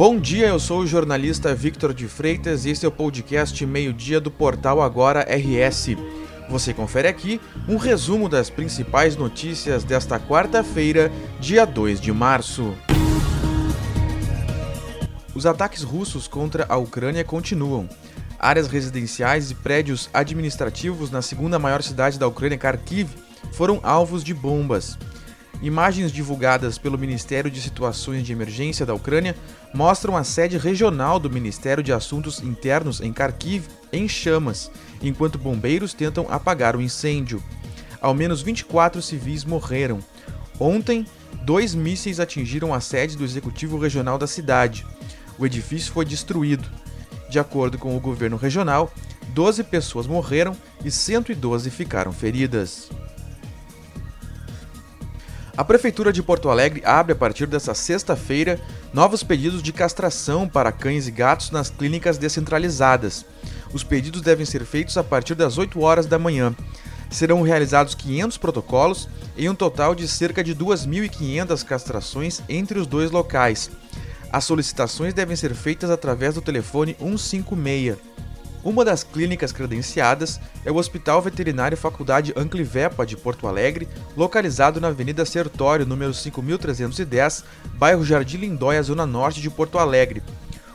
[0.00, 4.18] Bom dia, eu sou o jornalista Victor de Freitas e este é o podcast Meio-Dia
[4.18, 5.88] do portal Agora RS.
[6.48, 7.38] Você confere aqui
[7.68, 12.72] um resumo das principais notícias desta quarta-feira, dia 2 de março.
[15.34, 17.86] Os ataques russos contra a Ucrânia continuam.
[18.38, 23.10] Áreas residenciais e prédios administrativos na segunda maior cidade da Ucrânia, Kharkiv,
[23.52, 24.96] foram alvos de bombas.
[25.62, 29.36] Imagens divulgadas pelo Ministério de Situações de Emergência da Ucrânia
[29.74, 34.70] mostram a sede regional do Ministério de Assuntos Internos em Kharkiv em chamas,
[35.02, 37.42] enquanto bombeiros tentam apagar o incêndio.
[38.00, 39.98] Ao menos 24 civis morreram.
[40.58, 41.06] Ontem,
[41.42, 44.86] dois mísseis atingiram a sede do Executivo Regional da cidade.
[45.38, 46.66] O edifício foi destruído.
[47.28, 48.90] De acordo com o governo regional,
[49.28, 52.88] 12 pessoas morreram e 112 ficaram feridas.
[55.60, 58.58] A Prefeitura de Porto Alegre abre a partir desta sexta-feira
[58.94, 63.26] novos pedidos de castração para cães e gatos nas clínicas descentralizadas.
[63.70, 66.56] Os pedidos devem ser feitos a partir das 8 horas da manhã.
[67.10, 73.10] Serão realizados 500 protocolos em um total de cerca de 2.500 castrações entre os dois
[73.10, 73.70] locais.
[74.32, 78.09] As solicitações devem ser feitas através do telefone 156.
[78.62, 84.88] Uma das clínicas credenciadas é o Hospital Veterinário Faculdade Anclivepa de Porto Alegre, localizado na
[84.88, 87.44] Avenida Sertório, número 5310,
[87.76, 90.22] bairro Jardim Lindóia, zona norte de Porto Alegre.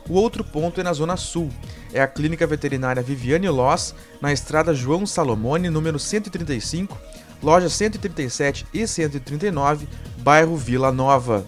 [0.10, 1.52] O outro ponto é na zona sul.
[1.94, 6.98] É a Clínica Veterinária Viviane Loss, na estrada João Salomone, número 135,
[7.42, 11.46] lojas 137 e 139, bairro Vila Nova.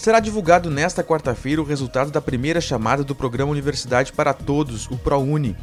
[0.00, 4.96] Será divulgado nesta quarta-feira o resultado da primeira chamada do Programa Universidade para Todos, o
[4.96, 5.54] ProUni.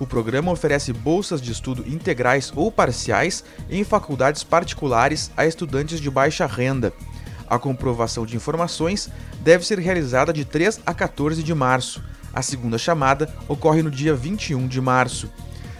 [0.00, 6.10] O programa oferece bolsas de estudo integrais ou parciais em faculdades particulares a estudantes de
[6.10, 6.90] baixa renda.
[7.46, 9.10] A comprovação de informações
[9.42, 12.02] deve ser realizada de 3 a 14 de março.
[12.32, 15.30] A segunda chamada ocorre no dia 21 de março.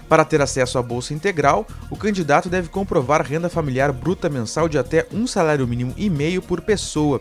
[0.07, 4.77] Para ter acesso à bolsa integral, o candidato deve comprovar renda familiar bruta mensal de
[4.77, 7.19] até um salário mínimo e meio por pessoa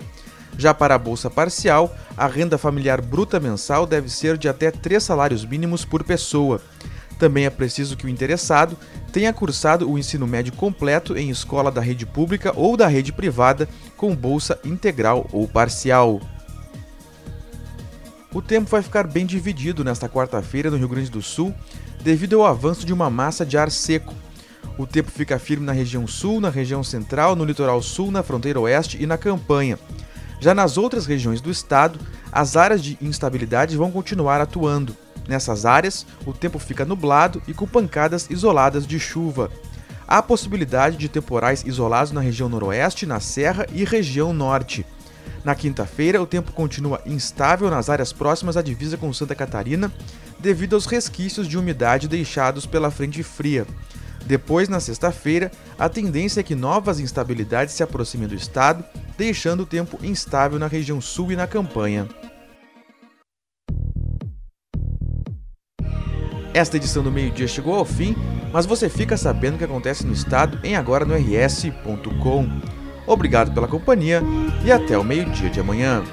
[0.62, 5.04] já para a bolsa parcial, a renda familiar bruta mensal deve ser de até três
[5.04, 6.62] salários mínimos por pessoa.
[7.18, 8.78] Também é preciso que o interessado
[9.12, 13.68] tenha cursado o ensino médio completo em escola da rede pública ou da rede privada
[13.98, 16.22] com bolsa integral ou parcial.
[18.32, 21.54] O tempo vai ficar bem dividido nesta quarta-feira no Rio Grande do Sul,
[22.02, 24.14] devido ao avanço de uma massa de ar seco.
[24.78, 28.60] O tempo fica firme na região sul, na região central, no litoral sul, na fronteira
[28.60, 29.78] oeste e na campanha.
[30.42, 32.00] Já nas outras regiões do estado,
[32.32, 34.98] as áreas de instabilidade vão continuar atuando.
[35.28, 39.52] Nessas áreas, o tempo fica nublado e com pancadas isoladas de chuva.
[40.08, 44.84] Há possibilidade de temporais isolados na região noroeste, na Serra e região norte.
[45.44, 49.92] Na quinta-feira, o tempo continua instável nas áreas próximas à divisa com Santa Catarina,
[50.40, 53.68] devido aos resquícios de umidade deixados pela frente fria.
[54.26, 58.84] Depois, na sexta-feira, a tendência é que novas instabilidades se aproximem do estado,
[59.18, 62.08] deixando o tempo instável na região sul e na campanha.
[66.54, 68.16] Esta edição do meio-dia chegou ao fim,
[68.52, 72.46] mas você fica sabendo o que acontece no estado em agora no rs.com.
[73.08, 74.22] Obrigado pela companhia
[74.64, 76.04] e até o meio-dia de amanhã.